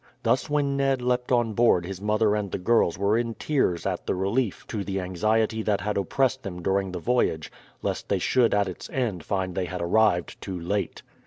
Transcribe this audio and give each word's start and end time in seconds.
Thus 0.23 0.49
when 0.49 0.75
Ned 0.77 0.99
leapt 1.03 1.31
on 1.31 1.53
board 1.53 1.85
his 1.85 2.01
mother 2.01 2.35
and 2.35 2.49
the 2.51 2.57
girls 2.57 2.97
were 2.97 3.19
in 3.19 3.35
tears 3.35 3.85
at 3.85 4.07
the 4.07 4.15
relief 4.15 4.65
to 4.69 4.83
the 4.83 4.99
anxiety 4.99 5.61
that 5.61 5.81
had 5.81 5.95
oppressed 5.95 6.41
them 6.41 6.63
during 6.63 6.91
the 6.91 6.97
voyage 6.97 7.51
lest 7.83 8.09
they 8.09 8.17
should 8.17 8.55
at 8.55 8.67
its 8.67 8.89
end 8.89 9.23
find 9.23 9.53
they 9.53 9.65
had 9.65 9.79
arrived 9.79 10.41
too 10.41 10.59
late. 10.59 11.03